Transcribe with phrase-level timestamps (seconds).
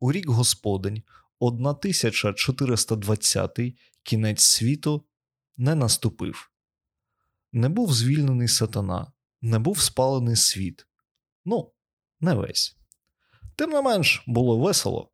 [0.00, 1.02] у рік Господень
[1.38, 3.58] 1420
[4.02, 5.04] кінець світу
[5.56, 6.50] не наступив.
[7.52, 10.86] Не був звільнений сатана, не був спалений світ.
[11.44, 11.72] Ну,
[12.20, 12.76] не весь.
[13.56, 15.12] Тим не менш, було весело.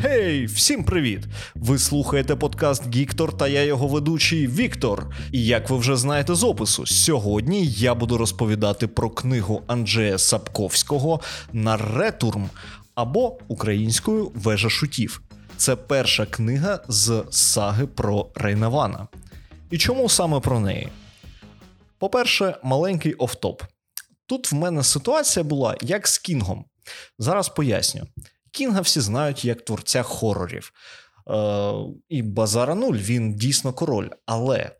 [0.00, 1.20] Гей, всім привіт!
[1.54, 5.14] Ви слухаєте подкаст Гіктор та я його ведучий Віктор.
[5.32, 11.20] І як ви вже знаєте з опису, сьогодні я буду розповідати про книгу Анджея Сапковського
[11.52, 12.50] Наретурм
[12.94, 15.22] або українською Вежа шутів.
[15.56, 19.08] Це перша книга з саги про Рейнавана.
[19.70, 20.88] І чому саме про неї?
[21.98, 23.62] По-перше, маленький офтоп.
[24.26, 26.64] Тут в мене ситуація була як з Кінгом.
[27.18, 28.06] Зараз поясню.
[28.52, 30.72] Кінга всі знають як творця хорорів.
[31.30, 31.72] Е,
[32.08, 34.08] І Базара Нуль він дійсно король.
[34.26, 34.70] Але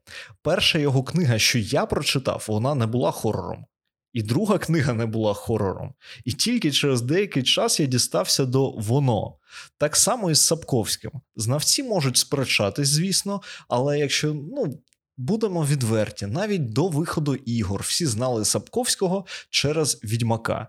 [0.42, 3.64] перша його книга, що я прочитав, вона не була хорором.
[4.12, 5.94] І друга книга не була хорором.
[6.24, 9.34] І тільки через деякий час я дістався до воно.
[9.78, 11.10] Так само і з Сапковським.
[11.36, 14.82] Знавці можуть сперечатись, звісно, але якщо ну,
[15.16, 20.68] будемо відверті, навіть до виходу ігор всі знали Сапковського через відьмака.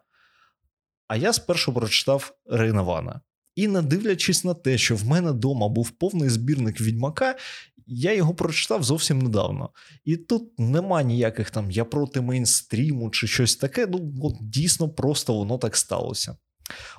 [1.10, 3.22] А я спершу прочитав Рейнавана.
[3.56, 7.36] І не дивлячись на те, що в мене вдома був повний збірник відьмака,
[7.88, 9.70] я його прочитав зовсім недавно.
[10.06, 13.88] І тут нема ніяких там я проти мейнстріму чи щось таке.
[13.88, 16.38] Ну, от дійсно просто воно так сталося.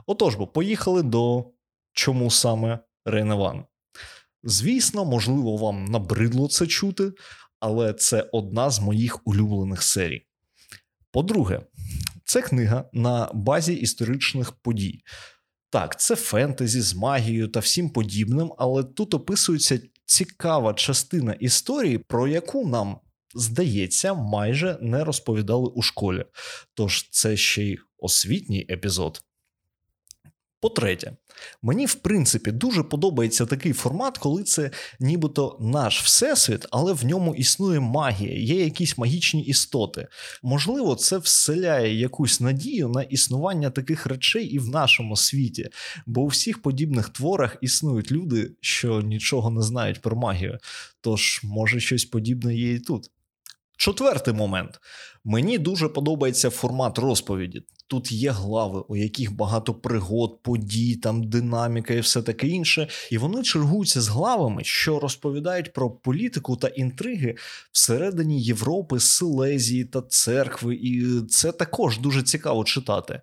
[0.06, 1.44] Отож, бо поїхали до
[1.92, 3.64] чому саме Рейнаван.
[4.42, 7.12] Звісно, можливо, вам набридло це чути,
[7.60, 10.26] але це одна з моїх улюблених серій.
[11.12, 11.60] По-друге,
[12.30, 15.02] це книга на базі історичних подій.
[15.70, 22.28] Так, це фентезі з магією та всім подібним, але тут описується цікава частина історії, про
[22.28, 23.00] яку нам,
[23.34, 26.24] здається, майже не розповідали у школі.
[26.74, 29.22] Тож це ще й освітній епізод.
[30.60, 31.12] По-третє,
[31.62, 37.34] мені в принципі дуже подобається такий формат, коли це нібито наш всесвіт, але в ньому
[37.34, 40.08] існує магія, є якісь магічні істоти.
[40.42, 45.68] Можливо, це вселяє якусь надію на існування таких речей і в нашому світі,
[46.06, 50.58] бо у всіх подібних творах існують люди, що нічого не знають про магію.
[51.00, 53.10] Тож, може, щось подібне є і тут.
[53.80, 54.80] Четвертий момент.
[55.24, 57.62] Мені дуже подобається формат розповіді.
[57.86, 62.88] Тут є глави, у яких багато пригод, подій, там динаміка і все таке інше.
[63.10, 67.36] І вони чергуються з главами, що розповідають про політику та інтриги
[67.72, 70.74] всередині Європи, Силезії та церкви.
[70.74, 73.20] І це також дуже цікаво читати.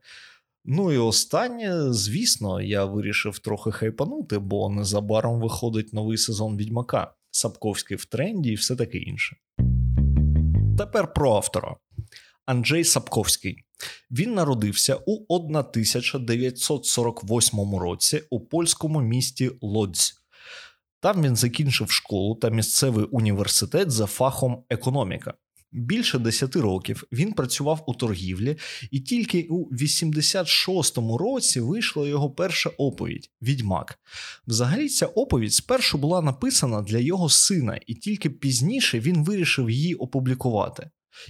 [0.66, 7.98] Ну і останнє, звісно, я вирішив трохи хайпанути, бо незабаром виходить новий сезон Відьмака, Сапковський
[7.98, 9.38] в тренді і все таке інше.
[10.78, 11.76] Тепер про автора.
[12.46, 13.64] Анджей Сапковський.
[14.12, 20.14] Він народився у 1948 році у польському місті Лодзь.
[21.00, 25.34] Там він закінчив школу та місцевий університет за фахом економіка.
[25.72, 28.58] Більше 10 років він працював у торгівлі,
[28.92, 34.00] і тільки у 86-му році вийшла його перша оповідь Відьмак.
[34.48, 39.96] Взагалі, ця оповідь спершу була написана для його сина, і тільки пізніше він вирішив її
[39.96, 40.90] опублікувати.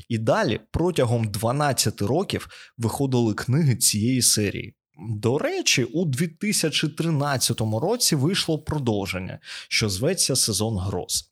[0.10, 4.74] І далі протягом 12 років виходили книги цієї серії.
[5.00, 11.32] До речі, у 2013 році вийшло продовження, що зветься Сезон Гроз.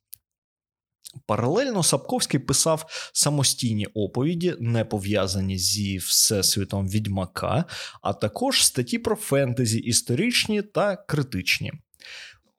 [1.26, 7.66] Паралельно Сапковський писав самостійні оповіді, не пов'язані зі всесвітом відьмака,
[8.02, 11.72] а також статті про фентезі історичні та критичні.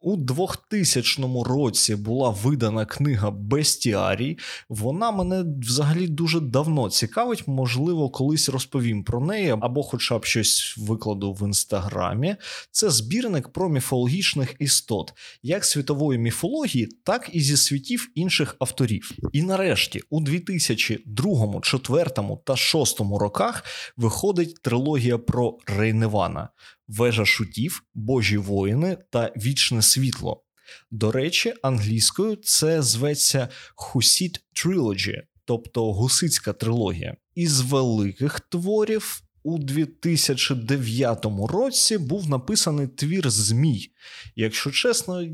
[0.06, 4.38] У 2000 році була видана книга Бестіарій.
[4.68, 7.48] Вона мене взагалі дуже давно цікавить.
[7.48, 12.36] Можливо, колись розповім про неї, або, хоча б щось викладу в інстаграмі.
[12.70, 15.12] Це збірник про міфологічних істот,
[15.42, 19.12] як світової міфології, так і зі світів інших авторів.
[19.32, 23.64] І нарешті, у 2002, 2004 та 2006 роках
[23.96, 26.48] виходить трилогія про Рейневана.
[26.88, 30.42] Вежа шутів, Божі воїни та Вічне світло.
[30.90, 37.16] До речі, англійською це зветься Хусіт Trilogy, тобто гусицька трилогія.
[37.34, 43.88] Із великих творів у 2009 році був написаний твір Змій.
[44.36, 45.24] Якщо чесно,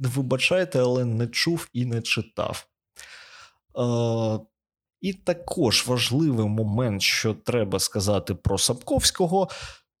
[0.00, 2.66] вибачайте, але не чув і не читав.
[3.78, 4.46] Е,
[5.00, 9.48] І також важливий момент, що треба сказати про Сапковського.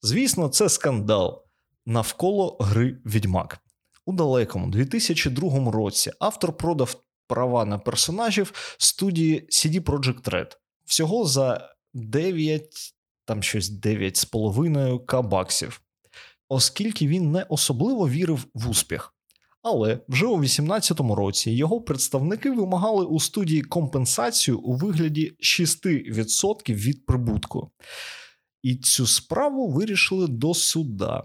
[0.04, 1.44] Звісно, це скандал
[1.86, 3.58] навколо гри Відьмак.
[4.06, 6.96] У далекому 2002 році автор продав
[7.26, 12.94] права на персонажів студії CD Projekt Red всього за 9
[13.24, 15.22] там щось 9,5 к
[16.48, 19.14] оскільки він не особливо вірив в успіх.
[19.62, 27.06] Але вже у 18-му році його представники вимагали у студії компенсацію у вигляді 6% від
[27.06, 27.70] прибутку.
[28.62, 31.22] І цю справу вирішили до суда.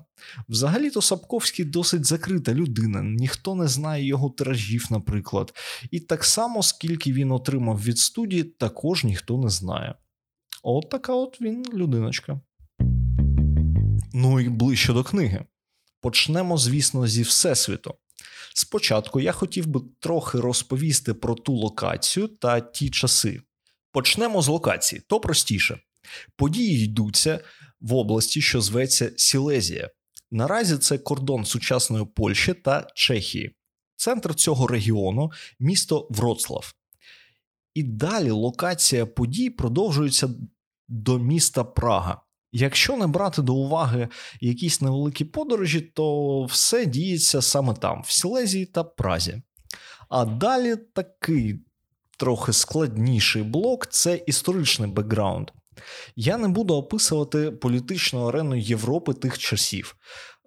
[0.50, 5.54] Взагалі-то Сапковський досить закрита людина, ніхто не знає його тиражів, наприклад.
[5.92, 9.96] І так само, скільки він отримав від студії, також ніхто не знає.
[10.64, 12.40] От така от він людиночка.
[14.14, 15.46] Ну і ближче до книги.
[16.02, 17.94] Почнемо, звісно, зі Всесвіту.
[18.54, 23.42] Спочатку я хотів би трохи розповісти про ту локацію та ті часи.
[23.92, 25.80] Почнемо з локації, то простіше.
[26.36, 27.40] Події йдуться
[27.82, 29.90] в області, що зветься Сілезія.
[30.32, 33.56] Наразі це кордон сучасної Польщі та Чехії.
[33.96, 36.74] Центр цього регіону місто Вроцлав.
[37.74, 40.30] І далі локація подій продовжується
[40.88, 42.22] до міста Прага.
[42.52, 44.08] Якщо не брати до уваги
[44.42, 49.42] якісь невеликі подорожі, то все діється саме там, в Сілезії та Празі.
[50.10, 51.60] А далі такий
[52.18, 55.52] трохи складніший блок це історичний бекграунд.
[56.16, 59.96] Я не буду описувати політичну арену Європи тих часів.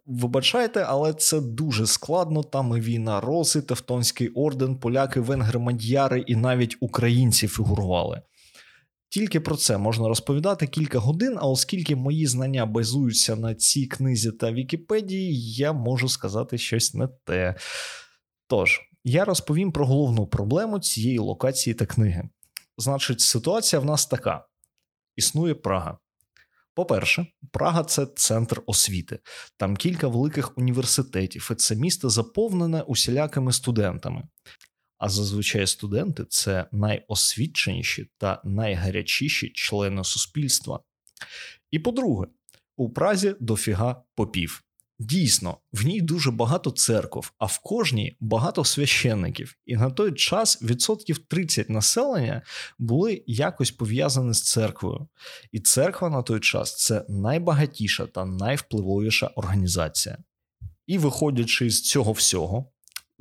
[0.06, 2.43] Вибачайте, але це дуже складно.
[2.43, 8.23] Там і війна Роси, Тевтонський орден, поляки, венгри, мадьяри і навіть українці фігурували.
[9.09, 14.33] Тільки про це можна розповідати кілька годин, а оскільки мої знання базуються на цій книзі
[14.33, 17.55] та Вікіпедії, я можу сказати щось не те.
[18.47, 22.29] Тож, я розповім про головну проблему цієї локації та книги.
[22.79, 24.44] Значить, ситуація в нас така:
[25.17, 25.99] існує Прага.
[26.75, 29.19] По-перше, Прага це центр освіти,
[29.57, 34.29] там кілька великих університетів, і це місто заповнене усілякими студентами.
[34.99, 40.81] А зазвичай студенти це найосвіченіші та найгарячіші члени суспільства.
[41.71, 42.27] І по-друге,
[42.77, 44.65] у Празі дофіга попів.
[45.02, 49.56] Дійсно, в ній дуже багато церков, а в кожній багато священників.
[49.67, 52.43] І на той час відсотків 30 населення
[52.79, 55.08] були якось пов'язані з церквою.
[55.52, 60.19] І церква на той час це найбагатіша та найвпливовіша організація.
[60.87, 62.67] І виходячи з цього всього,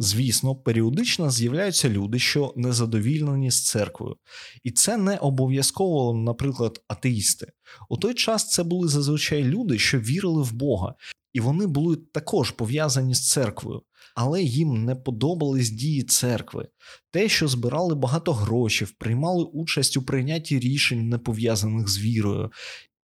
[0.01, 4.15] Звісно, періодично з'являються люди, що незадовільнені з церквою,
[4.63, 7.51] і це не обов'язково, наприклад, атеїсти.
[7.89, 10.95] У той час це були зазвичай люди, що вірили в Бога,
[11.33, 13.81] і вони були також пов'язані з церквою,
[14.15, 16.67] але їм не подобались дії церкви,
[17.11, 22.51] те, що збирали багато грошей, приймали участь у прийнятті рішень, не пов'язаних з вірою,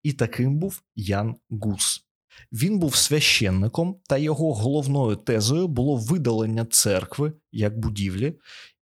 [0.03, 2.05] і таким був Ян Гус.
[2.51, 8.33] Він був священником, та його головною тезою було видалення церкви як будівлі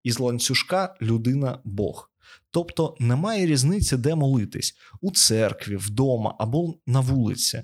[0.03, 2.11] із ланцюжка людина Бог.
[2.51, 7.63] Тобто немає різниці, де молитись у церкві, вдома або на вулиці.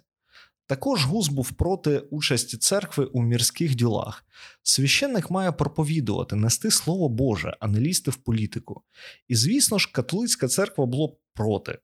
[0.68, 4.25] Також Гус був проти участі церкви у мірських ділах.
[4.64, 8.81] Священник має проповідувати, нести слово Боже, а не лізти в політику.
[9.28, 11.80] І звісно ж, католицька церква була проти.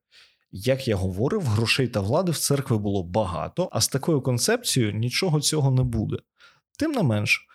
[0.52, 5.42] Як я говорив, грошей та влади в церкві було багато, а з такою концепцією нічого
[5.42, 6.18] цього не буде.
[6.80, 7.48] Тим не менш,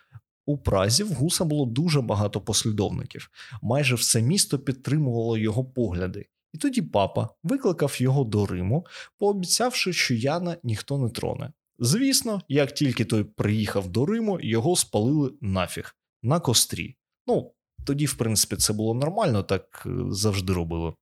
[0.47, 3.31] у Празі в Гуса було дуже багато послідовників,
[3.63, 8.87] майже все місто підтримувало його погляди, і тоді папа викликав його до Риму,
[9.19, 11.53] пообіцявши, що Яна ніхто не троне.
[11.79, 16.97] Звісно, як тільки той приїхав до Риму, його спалили нафіг на кострі.
[17.27, 17.53] Ну,
[17.85, 20.95] тоді, в принципі, це було нормально, так е, завжди робили.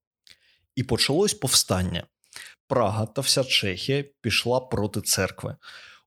[0.75, 2.07] І почалось повстання.
[2.69, 5.57] Прага та вся Чехія пішла проти церкви.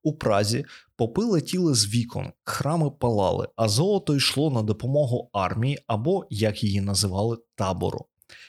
[0.04, 0.66] У Празі
[0.96, 6.82] попи летіли з вікон, храми палали, а золото йшло на допомогу армії або, як її
[6.82, 8.06] називали, табору.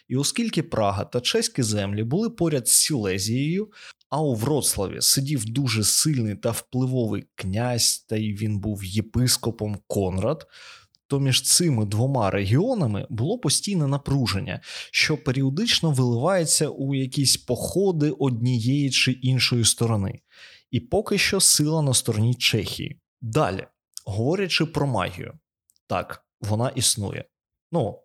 [0.08, 3.72] І оскільки Прага та чеські землі були поряд з Сілезією,
[4.10, 10.46] а у Вроцлаві сидів дуже сильний та впливовий князь, та й він був єпископом Конрад,
[11.06, 14.60] то між цими двома регіонами було постійне напруження,
[14.90, 20.20] що періодично виливається у якісь походи однієї чи іншої сторони,
[20.70, 23.00] і поки що сила на стороні Чехії.
[23.20, 23.66] Далі,
[24.04, 25.38] говорячи про магію,
[25.86, 27.24] так, вона існує.
[27.72, 27.98] Ну,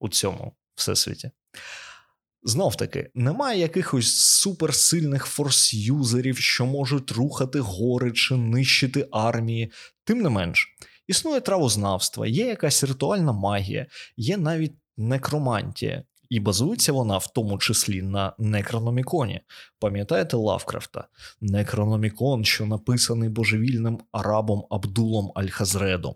[0.00, 1.30] у цьому всесвіті.
[2.42, 9.72] Знов таки, немає якихось суперсильних форс-юзерів, що можуть рухати гори чи нищити армії,
[10.04, 10.68] тим не менш.
[11.06, 18.02] Існує травознавство, є якась ритуальна магія, є навіть некромантія, і базується вона в тому числі
[18.02, 19.40] на некрономіконі.
[19.78, 21.08] Пам'ятаєте Лавкрафта?
[21.40, 26.14] Некрономікон, що написаний божевільним арабом Абдулом Аль-Хазредом.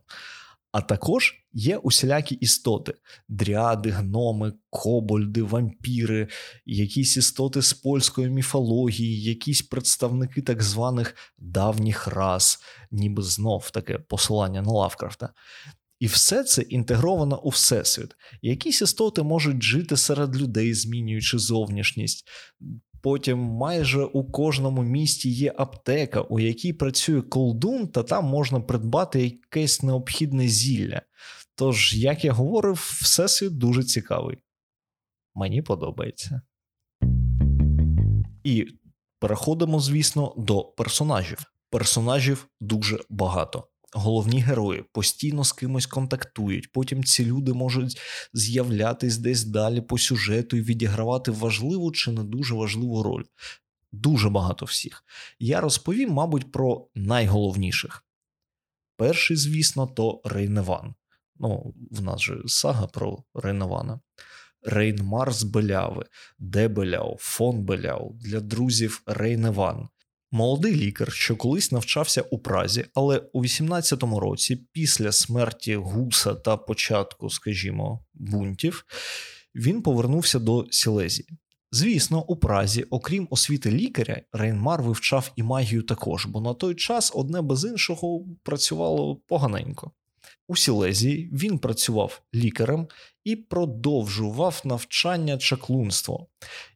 [0.73, 2.95] А також є усілякі істоти:
[3.29, 6.29] дряди, гноми, кобольди, вампіри,
[6.67, 14.63] якісь істоти з польської міфології, якісь представники так званих давніх рас, ніби знов таке посилання
[14.63, 15.33] на Лавкрафта.
[16.01, 18.17] І все це інтегровано у всесвіт.
[18.43, 22.29] Якісь істоти можуть жити серед людей, змінюючи зовнішність.
[23.03, 29.23] Потім майже у кожному місті є аптека, у якій працює колдун, та там можна придбати
[29.23, 31.03] якесь необхідне зілля.
[31.55, 34.39] Тож, як я говорив, всесвіт дуже цікавий.
[35.35, 36.43] Мені подобається.
[38.45, 38.67] І
[39.19, 41.39] переходимо, звісно, до персонажів.
[41.71, 46.73] Персонажів дуже багато головні герої постійно з кимось контактують.
[46.73, 48.01] Потім ці люди можуть
[48.33, 53.25] з'являтись десь далі по сюжету і відігравати важливу чи не дуже важливу роль.
[53.93, 55.05] Дуже багато всіх.
[55.39, 58.05] Я розповім, мабуть, про найголовніших.
[58.97, 60.95] Перший, звісно, то Рейневан.
[61.37, 64.01] Ну, в нас же сага про Рейневана.
[64.63, 66.07] Рейнмар з Беляви,
[66.39, 69.89] Де Беляу, фон Беляу для друзів Рейневан.
[70.35, 76.57] Молодий лікар, що колись навчався у Празі, але у 18-му році, після смерті Гуса та
[76.57, 78.85] початку, скажімо, бунтів,
[79.55, 81.29] він повернувся до Сілезії.
[81.73, 87.13] Звісно, у Празі, окрім освіти лікаря, Рейнмар вивчав і магію також, бо на той час
[87.15, 89.91] одне без іншого працювало поганенько.
[90.49, 92.89] У Сілезії він працював лікарем
[93.25, 96.27] і продовжував навчання чаклунство.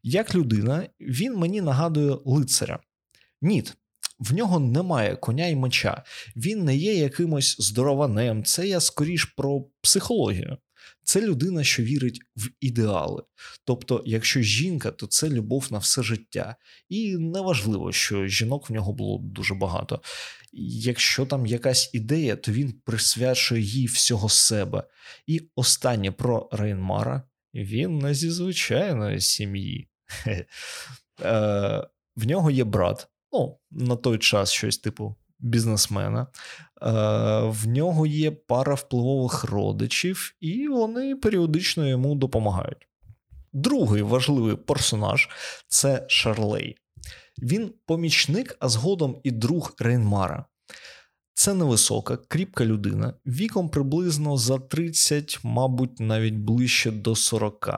[0.02, 2.80] Як людина, він мені нагадує лицаря.
[3.42, 3.76] Ніт.
[4.18, 6.02] В нього немає коня і меча,
[6.36, 8.44] він не є якимось здорованем.
[8.44, 10.56] Це я скоріш про психологію.
[11.02, 13.22] Це людина, що вірить в ідеали.
[13.64, 16.56] Тобто, якщо жінка, то це любов на все життя.
[16.88, 20.02] І неважливо, що жінок в нього було дуже багато.
[20.82, 24.82] Якщо там якась ідея, то він присвячує їй всього себе.
[25.26, 27.22] І останнє про Рейнмара
[27.54, 29.88] він не зі звичайної сім'ї.
[31.22, 36.20] Е, в нього є брат ну, на той час щось типу бізнесмена.
[36.20, 36.26] Е,
[37.42, 42.88] В нього є пара впливових родичів, і вони періодично йому допомагають.
[43.52, 45.28] Другий важливий персонаж
[45.68, 46.76] це Шарлей.
[47.42, 50.44] Він помічник, а згодом і друг Рейнмара.
[51.34, 57.70] Це невисока, кріпка людина, віком приблизно за 30, мабуть, навіть ближче до 40.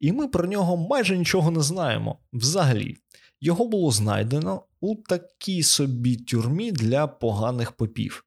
[0.00, 2.96] І ми про нього майже нічого не знаємо взагалі.
[3.40, 8.24] Його було знайдено у такій собі тюрмі для поганих попів.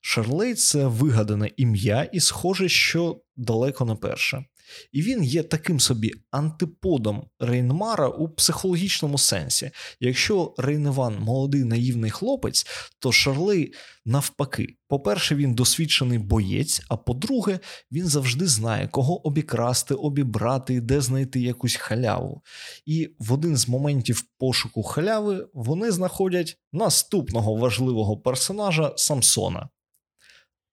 [0.00, 4.44] Шарлей це вигадане ім'я, і схоже, що далеко не перше.
[4.92, 9.70] І він є таким собі антиподом Рейнмара у психологічному сенсі.
[10.00, 12.66] Якщо Рейневан молодий наївний хлопець,
[12.98, 13.72] то Шарлей
[14.04, 14.76] навпаки.
[14.88, 17.58] По-перше, він досвідчений боєць, а по-друге,
[17.92, 22.42] він завжди знає, кого обікрасти, обібрати, де знайти якусь халяву.
[22.86, 29.68] І в один з моментів пошуку халяви вони знаходять наступного важливого персонажа Самсона.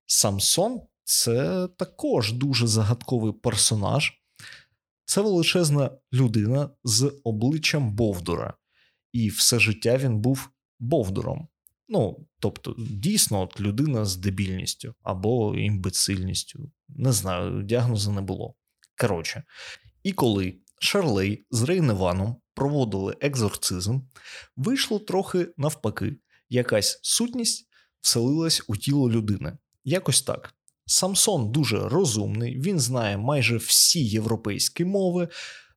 [0.05, 4.13] Самсон це також дуже загадковий персонаж.
[5.05, 8.53] Це величезна людина з обличчям Бовдура,
[9.11, 10.49] і все життя він був
[10.79, 11.47] Бовдуром.
[11.87, 16.71] Ну, тобто, дійсно, от людина з дебільністю або імбецильністю.
[16.89, 18.55] Не знаю, діагнозу не було.
[19.01, 19.43] Коротше,
[20.03, 23.99] і коли Шарлей з Рейневаном проводили екзорцизм,
[24.55, 26.15] вийшло трохи навпаки,
[26.49, 27.67] якась сутність
[28.01, 29.57] вселилась у тіло людини.
[29.83, 30.56] Якось так.
[30.89, 35.27] Самсон дуже розумний, він знає майже всі європейські мови,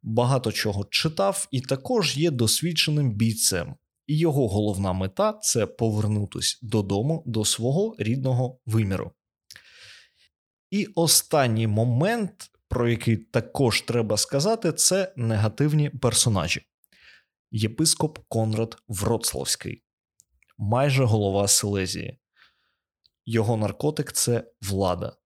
[0.02, 3.74] багато чого читав і також є досвідченим бійцем.
[4.06, 9.12] І його головна мета це повернутися додому до свого рідного виміру.
[10.70, 16.62] І останній момент, про який також треба сказати, це негативні персонажі.
[17.50, 19.82] Єпископ Конрад Вроцлавський,
[20.58, 22.19] майже голова Силезії.
[23.26, 25.16] Його наркотик це влада.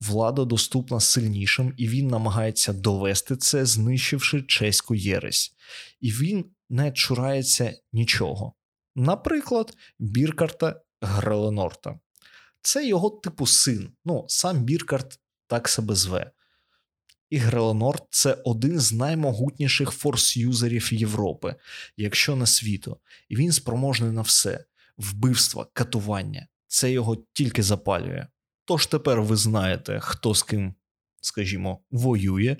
[0.00, 5.54] Влада доступна сильнішим, і він намагається довести це, знищивши чеську єресь.
[6.00, 8.52] І він не чурається нічого.
[8.96, 12.00] Наприклад, Біркарта Греленорта.
[12.62, 13.92] Це його типу син.
[14.04, 16.30] Ну, сам Біркарт так себе зве.
[17.30, 21.54] І Греленорт це один з наймогутніших форс-юзерів Європи,
[21.96, 24.64] якщо не світу, і він спроможний на все:
[24.96, 28.26] вбивства, катування це його тільки запалює.
[28.64, 30.74] Тож тепер ви знаєте, хто з ким,
[31.20, 32.56] скажімо, воює,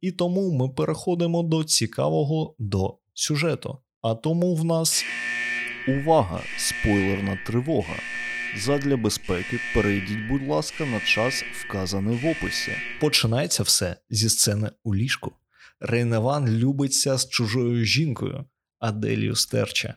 [0.00, 3.78] і тому ми переходимо до цікавого до сюжету.
[4.02, 5.04] А тому в нас
[5.88, 7.94] увага, спойлерна тривога.
[8.58, 12.72] Задля безпеки перейдіть, будь ласка, на час, вказаний в описі.
[13.00, 15.32] Починається все зі сцени у ліжку.
[15.80, 18.44] Рейневан любиться з чужою жінкою
[18.78, 19.94] Аделію Стерча.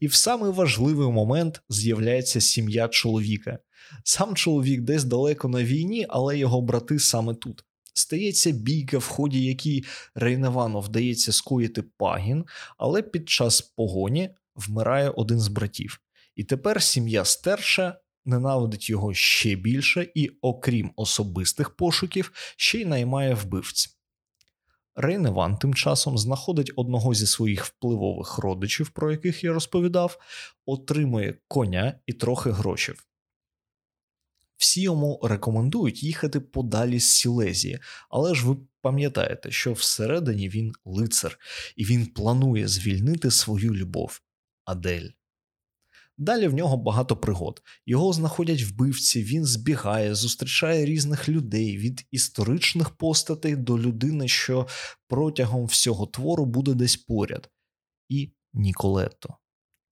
[0.00, 3.58] І в самий важливий момент з'являється сім'я чоловіка.
[4.04, 7.64] Сам чоловік десь далеко на війні, але його брати саме тут.
[7.94, 12.44] Стається бійка, в ході якій Рейневану вдається скоїти пагін,
[12.78, 16.00] але під час погоні вмирає один з братів.
[16.36, 23.34] І тепер сім'я стерша ненавидить його ще більше і, окрім особистих пошуків, ще й наймає
[23.34, 23.99] вбивць.
[25.00, 30.18] Рейневан тим часом знаходить одного зі своїх впливових родичів, про яких я розповідав,
[30.66, 33.06] отримує коня і трохи грошів.
[34.56, 37.78] Всі йому рекомендують їхати подалі з Сілезії,
[38.10, 41.38] але ж ви пам'ятаєте, що всередині він лицар,
[41.76, 44.20] і він планує звільнити свою любов
[44.64, 45.08] Адель.
[46.20, 47.62] Далі в нього багато пригод.
[47.86, 54.66] Його знаходять вбивці, він збігає, зустрічає різних людей від історичних постатей до людини, що
[55.08, 57.50] протягом всього твору буде десь поряд.
[58.08, 59.36] І Ніколетто.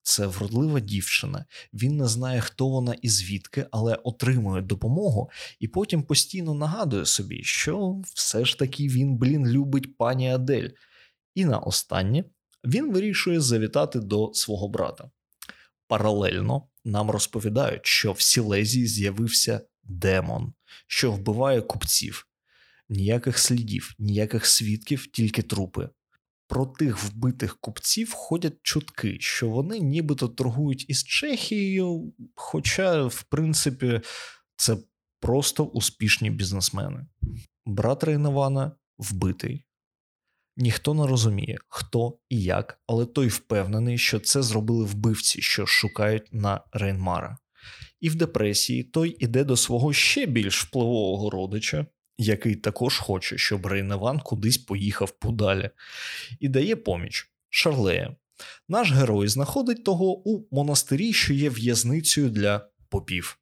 [0.02, 1.44] Це вродлива дівчина.
[1.72, 5.30] Він не знає, хто вона і звідки, але отримує допомогу
[5.60, 10.68] і потім постійно нагадує собі, що все ж таки він, блін, любить пані Адель.
[11.34, 12.24] І на останнє
[12.64, 15.10] він вирішує завітати до свого брата.
[15.88, 20.52] Паралельно нам розповідають, що в Сілезії з'явився демон,
[20.86, 22.26] що вбиває купців.
[22.88, 25.88] Ніяких слідів, ніяких свідків, тільки трупи.
[26.46, 34.00] Про тих вбитих купців ходять чутки, що вони нібито торгують із Чехією, хоча, в принципі,
[34.56, 34.76] це
[35.20, 37.06] просто успішні бізнесмени.
[37.66, 39.67] Брат Рейнована вбитий.
[40.60, 46.28] Ніхто не розуміє, хто і як, але той впевнений, що це зробили вбивці, що шукають
[46.32, 47.36] на Рейнмара.
[48.00, 51.86] І в депресії той іде до свого ще більш впливового родича,
[52.18, 55.70] який також хоче, щоб Рейневан кудись поїхав подалі,
[56.40, 58.16] і дає поміч Шарлея.
[58.68, 63.38] Наш герой знаходить того у монастирі, що є в'язницею для попів.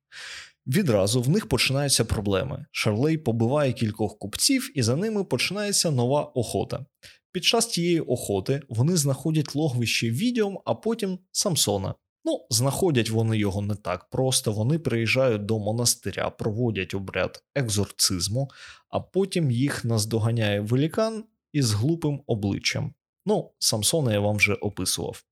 [0.67, 2.67] Відразу в них починаються проблеми.
[2.71, 6.87] Шарлей побиває кількох купців, і за ними починається нова охота.
[7.33, 11.95] Під час тієї охоти вони знаходять логвище відьом, а потім Самсона.
[12.25, 14.53] Ну, знаходять вони його не так просто.
[14.53, 18.51] Вони приїжджають до монастиря, проводять обряд екзорцизму,
[18.89, 22.95] а потім їх наздоганяє велікан із глупим обличчям.
[23.27, 25.23] Ну, Самсона я вам вже описував.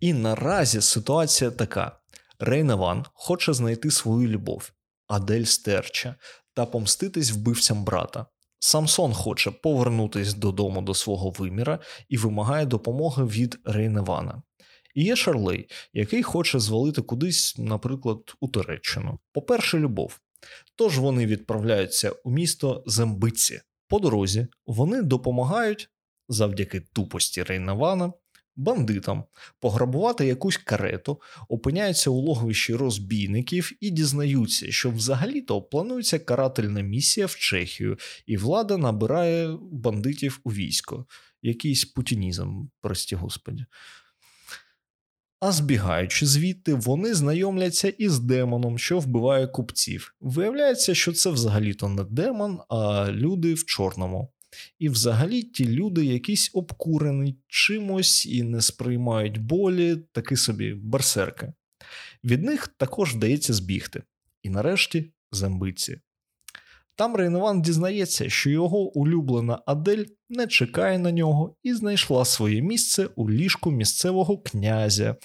[0.00, 1.98] І наразі ситуація така:
[2.38, 4.72] Рейневан хоче знайти свою любов,
[5.06, 6.16] Адель Стерча,
[6.54, 8.26] та помститись вбивцям брата.
[8.58, 14.42] Самсон хоче повернутись додому до свого виміра і вимагає допомоги від Рейневана.
[14.94, 19.18] І є Шарлей, який хоче звалити кудись, наприклад, у Туреччину.
[19.32, 20.20] По-перше, любов.
[20.76, 23.60] Тож вони відправляються у місто Зембиці.
[23.88, 25.90] По дорозі вони допомагають
[26.28, 28.12] завдяки тупості Рейневана
[28.56, 29.24] бандитам
[29.60, 37.36] пограбувати якусь карету, опиняються у логовищі розбійників і дізнаються, що взагалі-то планується карательна місія в
[37.36, 41.06] Чехію, і влада набирає бандитів у військо.
[41.42, 43.66] Якийсь путінізм, прості господі.
[45.40, 50.14] А збігаючи звідти, вони знайомляться із демоном, що вбиває купців.
[50.20, 54.33] Виявляється, що це взагалі-то не демон, а люди в чорному.
[54.78, 61.52] І взагалі ті люди якісь обкурені чимось і не сприймають болі, таки собі берсерки.
[62.24, 64.02] Від них також вдається збігти.
[64.42, 66.00] І нарешті зембиці.
[66.96, 73.08] Там Рейнован дізнається, що його улюблена Адель не чекає на нього і знайшла своє місце
[73.16, 75.16] у ліжку місцевого князя.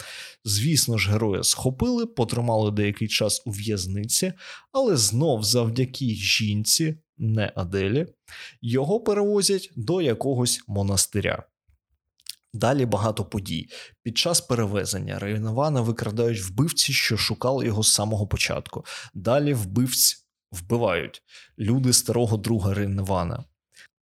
[0.44, 4.34] Звісно ж, героя схопили, потримали деякий час у в'язниці,
[4.72, 8.08] але знов завдяки жінці, не Аделі,
[8.62, 11.44] його перевозять до якогось монастиря.
[12.54, 13.68] Далі багато подій.
[14.04, 18.86] Під час перевезення Рейнована викрадають вбивці, що шукали його з самого початку.
[19.14, 21.24] Далі вбивць вбивають
[21.60, 23.44] люди старого друга Рейнвана.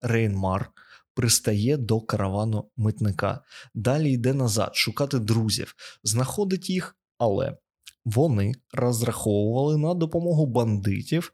[0.03, 0.71] Рейнмар
[1.15, 3.41] пристає до каравану митника.
[3.75, 7.57] Далі йде назад шукати друзів, знаходить їх, але
[8.05, 11.33] вони розраховували на допомогу бандитів.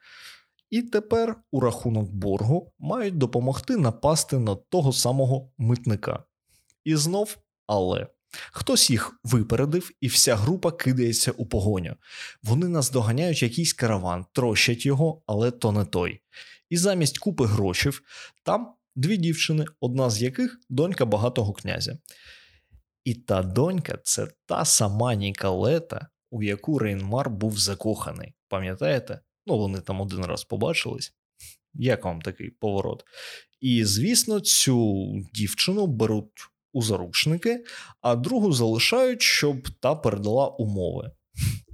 [0.73, 6.25] І тепер у рахунок боргу мають допомогти напасти на того самого митника.
[6.85, 8.07] І знов, але
[8.53, 11.97] Хтось їх випередив, і вся група кидається у погоню.
[12.43, 16.21] Вони наздоганяють якийсь караван, трощать його, але то не той.
[16.71, 18.03] І замість купи грошів
[18.43, 21.99] там дві дівчини, одна з яких донька багатого князя.
[23.05, 28.35] І та донька це та сама Ніколета, у яку Рейнмар був закоханий.
[28.49, 29.21] Пам'ятаєте?
[29.47, 31.13] Ну, вони там один раз побачились.
[31.75, 33.05] Як вам такий поворот?
[33.61, 37.65] І, звісно, цю дівчину беруть у заручники,
[38.01, 41.11] а другу залишають, щоб та передала умови.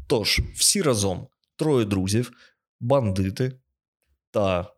[0.07, 2.33] Тож, всі разом троє друзів,
[2.81, 3.61] бандити
[4.31, 4.73] та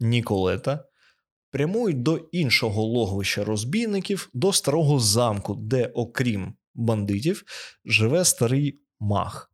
[0.00, 0.84] Ніколета
[1.50, 7.44] прямують до іншого логовища розбійників, до старого замку, де, окрім бандитів,
[7.84, 9.52] живе старий мах.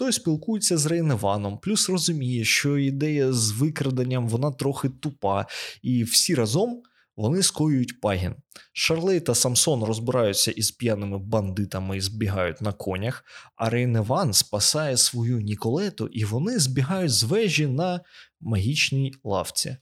[0.00, 5.46] Той спілкується з Рейневаном, плюс розуміє, що ідея з викраденням вона трохи тупа,
[5.82, 6.82] і всі разом
[7.16, 8.34] вони скоюють пагін.
[8.72, 13.24] Шарлей та Самсон розбираються із п'яними бандитами і збігають на конях,
[13.56, 18.00] а Рейневан спасає свою Ніколету, і вони збігають з вежі на
[18.40, 19.76] магічній лавці.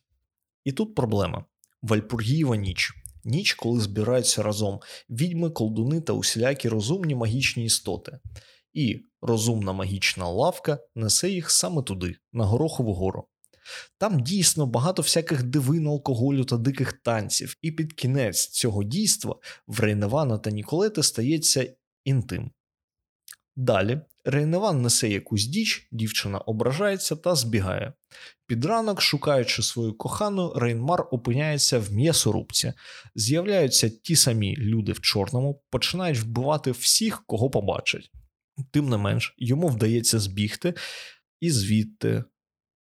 [0.65, 1.45] І тут проблема:
[1.83, 2.93] Вальпургієва ніч.
[3.25, 8.19] Ніч, коли збираються разом відьми, колдуни та усілякі розумні магічні істоти.
[8.73, 13.27] І розумна магічна лавка несе їх саме туди, на Горохову гору.
[13.99, 19.81] Там дійсно багато всяких дивин, алкоголю та диких танців, і під кінець цього дійства в
[19.81, 22.51] Рейневана та Ніколети стається інтим.
[23.57, 27.93] Далі Рейневан несе якусь діч, дівчина ображається та збігає.
[28.47, 32.73] Під ранок, шукаючи свою кохану, Рейнмар опиняється в м'ясорубці.
[33.15, 38.11] З'являються ті самі люди в чорному, починають вбивати всіх, кого побачать.
[38.71, 40.75] Тим не менш, йому вдається збігти
[41.41, 42.25] і звідти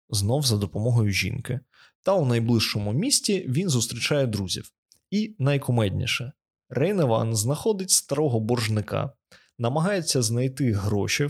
[0.10, 1.60] знов за допомогою жінки.
[2.04, 4.72] Та у найближчому місті він зустрічає друзів.
[5.12, 6.32] І найкумедніше
[6.70, 9.12] Рейневан знаходить старого боржника,
[9.58, 11.28] намагається знайти гроші,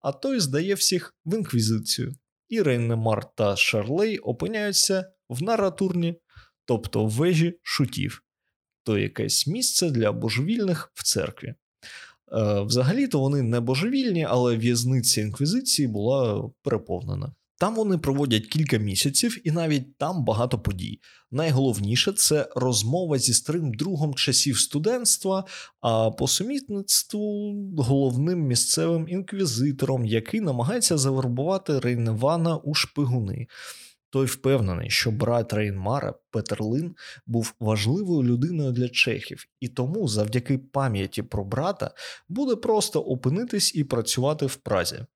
[0.00, 2.14] а той здає всіх в інквізицію.
[2.48, 6.20] І Рейнемар та Шарлей опиняються в наратурні,
[6.64, 8.22] тобто в вежі шутів,
[8.82, 11.54] то якесь місце для божевільних в церкві.
[12.32, 17.32] Е, Взагалі-то вони не божевільні, але в'язниця інквізиції була переповнена.
[17.58, 21.00] Там вони проводять кілька місяців, і навіть там багато подій.
[21.30, 25.44] Найголовніше це розмова зі старим другом часів студентства,
[25.80, 33.46] а по сумітництву головним місцевим інквізитором, який намагається завербувати Рейневана у шпигуни.
[34.16, 36.94] Той впевнений, що брат Рейнмара Петерлин
[37.26, 41.94] був важливою людиною для чехів, і тому, завдяки пам'яті про брата,
[42.28, 45.06] буде просто опинитись і працювати в Празі.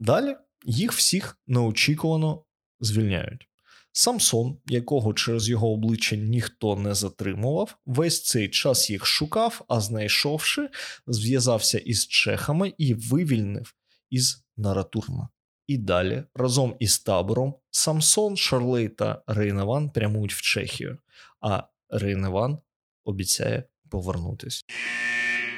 [0.00, 2.44] Далі їх всіх неочікувано
[2.80, 3.48] звільняють.
[3.92, 10.68] Самсон, якого через його обличчя ніхто не затримував, весь цей час їх шукав, а знайшовши,
[11.06, 13.74] зв'язався із чехами і вивільнив
[14.10, 15.28] із Наратурма.
[15.72, 20.98] І далі, разом із табором, Самсон, Шарлей та Рейневан прямують в Чехію,
[21.40, 22.58] а Рейневан
[23.04, 24.64] обіцяє повернутись.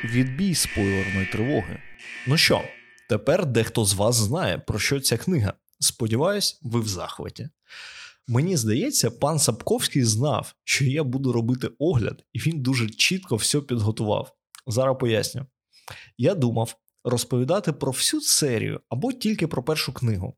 [0.05, 1.79] Відбій спойлерної тривоги.
[2.27, 2.62] Ну що,
[3.09, 5.53] тепер дехто з вас знає, про що ця книга.
[5.81, 7.48] Сподіваюсь, ви в захваті.
[8.29, 13.61] Мені здається, пан Сапковський знав, що я буду робити огляд, і він дуже чітко все
[13.61, 14.37] підготував.
[14.66, 15.46] Зараз поясню.
[16.18, 20.34] Я думав розповідати про всю серію або тільки про першу книгу.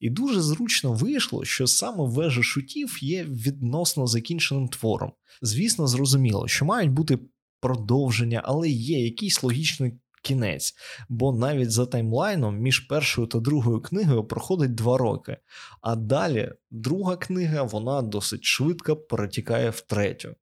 [0.00, 5.12] І дуже зручно вийшло, що саме вежа шутів є відносно закінченим твором.
[5.42, 7.18] Звісно, зрозуміло, що мають бути
[7.60, 10.74] продовження, але є якийсь логічний кінець,
[11.08, 15.36] бо навіть за таймлайном між першою та другою книгою проходить два роки.
[15.80, 20.34] А далі друга книга вона досить швидко перетікає в третю.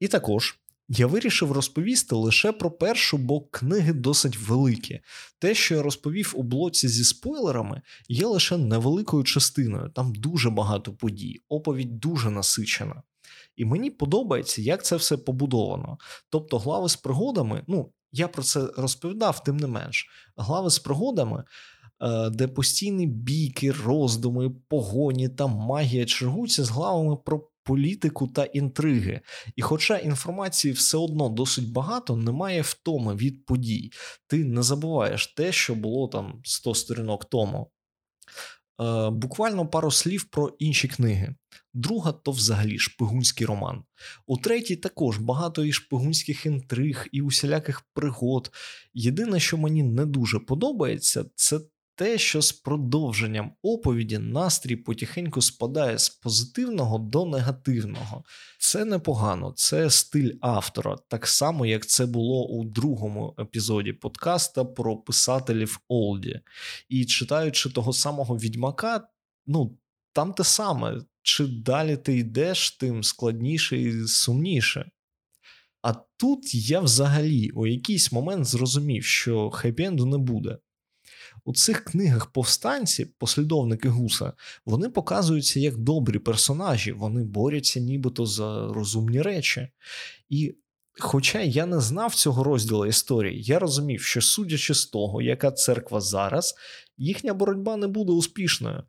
[0.00, 0.58] І також.
[0.88, 5.00] Я вирішив розповісти лише про першу, бо книги досить великі.
[5.38, 9.88] Те, що я розповів у блоці зі спойлерами, є лише невеликою частиною.
[9.88, 13.02] Там дуже багато подій, оповідь дуже насичена.
[13.56, 15.98] І мені подобається, як це все побудовано.
[16.30, 21.44] Тобто, глави з пригодами, ну я про це розповідав, тим не менш, глави з пригодами,
[22.00, 29.20] е, де постійні бійки, роздуми, погоні та магія чергуються з главами про політику та інтриги.
[29.56, 33.90] І, хоча інформації все одно досить багато, немає втоми від подій.
[34.26, 37.70] Ти не забуваєш те, що було там 100 сторінок тому.
[38.80, 41.34] Е, Буквально пару слів про інші книги.
[41.74, 43.82] Друга то взагалі шпигунський роман.
[44.26, 48.50] У третій також багато і шпигунських інтриг, і усіляких пригод.
[48.94, 51.60] Єдине, що мені не дуже подобається, це
[51.96, 58.24] те, що з продовженням оповіді настрій потихеньку спадає з позитивного до негативного.
[58.58, 64.96] Це непогано, це стиль автора, так само як це було у другому епізоді подкаста про
[64.96, 66.40] писателів Олді.
[66.88, 69.08] І читаючи того самого відьмака,
[69.46, 69.78] ну
[70.12, 71.00] там те саме.
[71.22, 74.90] Чи далі ти йдеш, тим складніше і сумніше.
[75.82, 80.58] А тут я взагалі у якийсь момент зрозумів, що хеппі-енду не буде.
[81.44, 84.32] У цих книгах повстанці, послідовники гуса,
[84.66, 89.68] вони показуються як добрі персонажі, вони борються нібито за розумні речі.
[90.28, 90.54] І
[90.98, 96.00] Хоча я не знав цього розділу історії, я розумів, що судячи з того, яка церква
[96.00, 96.54] зараз,
[96.98, 98.82] їхня боротьба не буде успішною.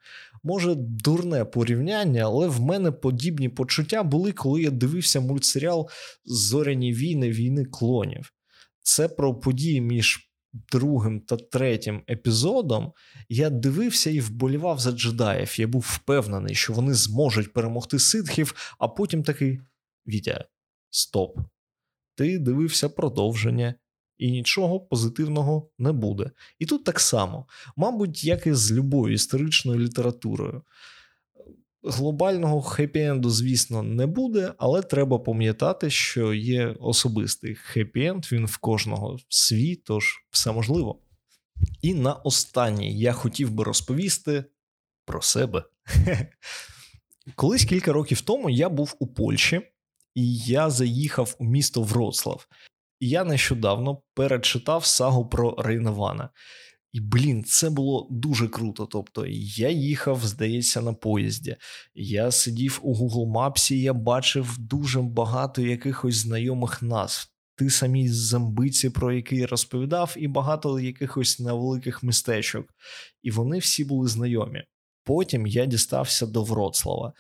[0.44, 5.90] Може, дурне порівняння, але в мене подібні почуття були, коли я дивився мультсеріал
[6.26, 8.34] Зоряні війни війни клонів.
[8.82, 10.27] Це про події між
[10.72, 12.94] другим та третім епізодом.
[13.30, 15.60] Я дивився і вболівав за джедаїв.
[15.60, 19.62] Я був впевнений, що вони зможуть перемогти ситхів, а потім такий
[20.08, 20.46] Вітя,
[20.90, 21.38] стоп
[22.18, 23.76] ти дивився продовження,
[24.18, 26.32] і нічого позитивного не буде.
[26.60, 30.64] І тут так само, мабуть, як і з любою історичною літературою.
[31.90, 39.18] Глобального хеппі-енду, звісно, не буде, але треба пам'ятати, що є особистий хеппі-енд, він в кожного
[39.30, 41.02] свій, тож все можливо.
[41.82, 44.44] І на останній я хотів би розповісти
[45.06, 45.64] про себе.
[47.36, 49.62] Колись кілька років тому я був у Польщі
[50.16, 52.48] і я заїхав у місто Вроцлав.
[53.00, 56.30] І я нещодавно перечитав сагу про Рейнована.
[56.98, 58.86] І блін, це було дуже круто.
[58.86, 61.56] Тобто, я їхав, здається, на поїзді.
[61.96, 67.28] Я сидів у Google Maps, і я бачив дуже багато якихось знайомих назв.
[67.56, 72.66] Ти самі замбиці, про які я розповідав, і багато якихось невеликих містечок.
[73.24, 74.64] І вони всі були знайомі.
[75.04, 77.14] Потім я дістався до Вроцлава.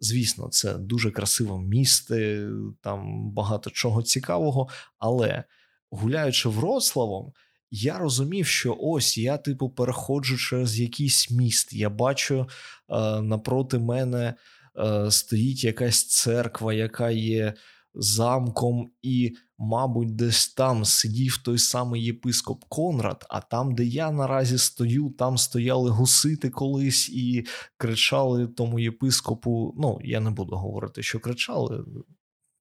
[0.00, 2.48] Звісно, це дуже красиве місце,
[2.80, 4.68] там багато чого цікавого.
[4.98, 5.44] Але
[5.90, 7.32] гуляючи Вроцлавом,
[7.70, 11.72] я розумів, що ось я, типу, переходжу через якийсь міст.
[11.72, 12.46] Я бачу
[12.88, 14.34] е, напроти мене
[14.78, 17.54] е, стоїть якась церква, яка є
[17.94, 23.26] замком, і, мабуть, десь там сидів той самий єпископ Конрад.
[23.30, 29.74] А там, де я наразі стою, там стояли гусити колись і кричали тому єпископу.
[29.78, 31.84] Ну, я не буду говорити, що кричали.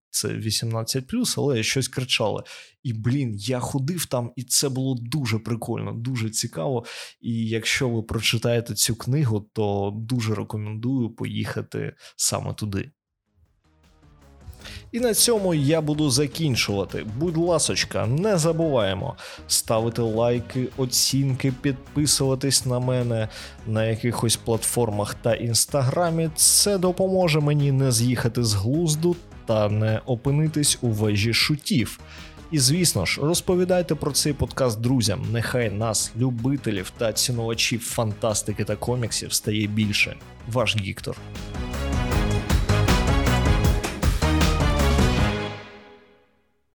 [0.09, 2.43] Це 18 але щось кричали.
[2.83, 6.85] І блін, я ходив там, і це було дуже прикольно, дуже цікаво.
[7.21, 12.91] І якщо ви прочитаєте цю книгу, то дуже рекомендую поїхати саме туди.
[14.91, 17.05] І на цьому я буду закінчувати.
[17.17, 19.15] Будь ласочка, не забуваємо
[19.47, 23.27] ставити лайки, оцінки, підписуватись на мене
[23.67, 26.29] на якихось платформах та інстаграмі.
[26.35, 29.15] Це допоможе мені не з'їхати з глузду
[29.49, 31.99] та не опинитись у вежі шутів.
[32.51, 35.25] І звісно ж, розповідайте про цей подкаст друзям.
[35.31, 40.15] Нехай нас, любителів та цінувачів фантастики та коміксів, стає більше.
[40.51, 41.17] Ваш Гіктор.